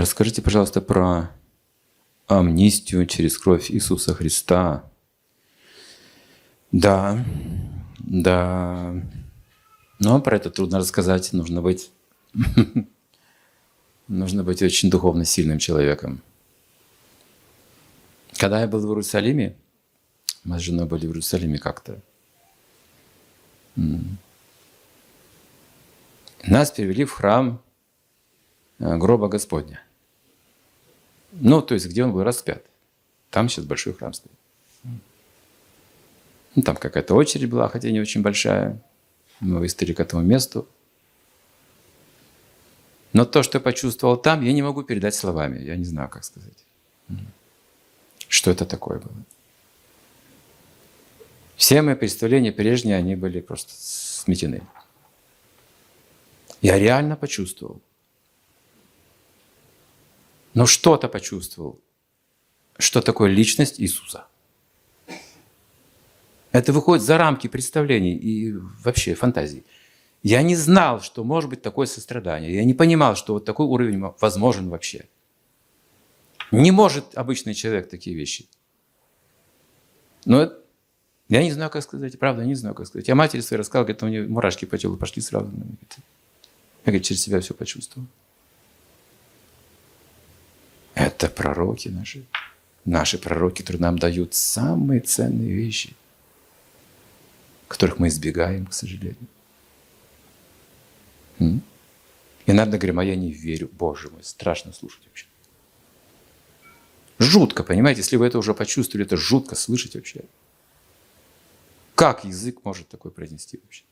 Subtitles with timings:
[0.00, 1.32] Расскажите, пожалуйста, про
[2.28, 4.88] амнистию через кровь Иисуса Христа.
[6.70, 7.24] Да,
[7.98, 8.94] да.
[9.98, 11.32] Но про это трудно рассказать.
[11.32, 11.90] Нужно быть,
[14.08, 16.22] нужно быть очень духовно сильным человеком.
[18.36, 19.56] Когда я был в Иерусалиме,
[20.44, 22.00] мы с женой были в Иерусалиме как-то,
[26.44, 27.60] нас перевели в храм
[28.78, 29.82] э, гроба Господня.
[31.32, 32.64] Ну, то есть, где он был распят.
[33.30, 34.32] Там сейчас большой храм стоит.
[36.54, 38.82] Ну, там какая-то очередь была, хотя не очень большая.
[39.40, 40.66] Мы выставили к этому месту.
[43.12, 45.62] Но то, что я почувствовал там, я не могу передать словами.
[45.62, 46.64] Я не знаю, как сказать.
[48.28, 49.14] Что это такое было.
[51.56, 54.62] Все мои представления прежние, они были просто сметены.
[56.60, 57.80] Я реально почувствовал.
[60.58, 61.80] Но что-то почувствовал.
[62.78, 64.26] Что такое личность Иисуса.
[66.50, 69.64] Это выходит за рамки представлений и вообще фантазий.
[70.24, 72.52] Я не знал, что может быть такое сострадание.
[72.52, 75.06] Я не понимал, что вот такой уровень возможен вообще.
[76.50, 78.48] Не может обычный человек такие вещи.
[80.24, 80.52] Но
[81.28, 82.18] я не знаю, как сказать.
[82.18, 83.06] Правда, не знаю, как сказать.
[83.06, 85.52] Я матери своей рассказал, говорит, у нее мурашки по телу пошли сразу.
[85.52, 86.02] Я
[86.84, 88.08] говорит, через себя все почувствовал.
[91.18, 92.24] Это пророки наши.
[92.84, 95.96] Наши пророки, которые нам дают самые ценные вещи,
[97.66, 99.16] которых мы избегаем, к сожалению.
[101.40, 101.60] И
[102.46, 103.68] иногда говорим, а я не верю.
[103.72, 105.26] Боже мой, страшно слушать вообще.
[107.18, 108.02] Жутко, понимаете?
[108.02, 110.22] Если вы это уже почувствовали, это жутко слышать вообще.
[111.96, 113.82] Как язык может такое произнести вообще?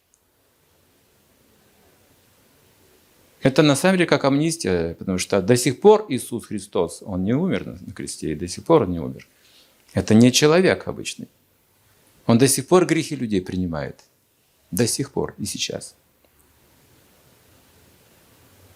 [3.47, 7.33] Это на самом деле как амнистия, потому что до сих пор Иисус Христос, Он не
[7.33, 9.29] умер на кресте, и до сих пор Он не умер.
[9.95, 11.29] Это не человек обычный.
[12.27, 14.01] Он до сих пор грехи людей принимает.
[14.73, 15.95] До сих пор и сейчас.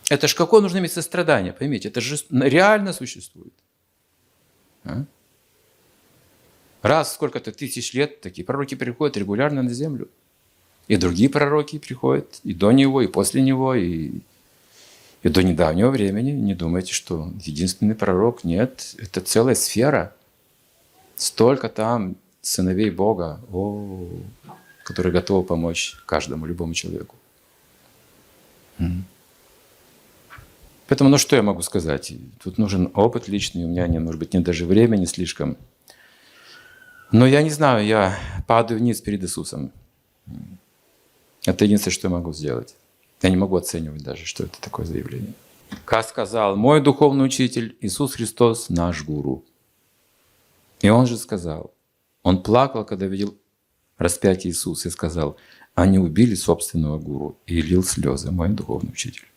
[0.09, 3.55] Это ж какое нужно иметь сострадание, поймите, это же реально существует.
[4.85, 5.05] А?
[6.83, 10.09] Раз сколько-то тысяч лет такие пророки приходят регулярно на землю.
[10.87, 14.21] И другие пророки приходят и до него, и после него, и
[15.23, 18.45] и до недавнего времени не думайте, что единственный пророк.
[18.45, 20.15] Нет, это целая сфера.
[21.17, 24.09] Столько там сыновей Бога, о,
[24.85, 27.17] которые готовы помочь каждому, любому человеку.
[30.89, 32.13] Поэтому, ну что я могу сказать?
[32.43, 35.59] Тут нужен опыт личный, у меня не, может быть, нет даже времени слишком.
[37.13, 39.71] Но я не знаю, я падаю вниз перед Иисусом.
[41.45, 42.75] Это единственное, что я могу сделать.
[43.23, 45.35] Я не могу оценивать даже, что это такое заявление.
[45.85, 49.45] Как сказал мой духовный учитель Иисус Христос, наш гуру.
[50.81, 51.75] И он же сказал,
[52.23, 53.37] он плакал, когда видел
[53.99, 55.37] распятие Иисуса и сказал,
[55.75, 59.30] они убили собственного гуру и лил слезы, мой духовный учитель.